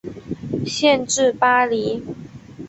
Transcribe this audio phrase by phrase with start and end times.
[0.65, 2.03] 县治巴黎。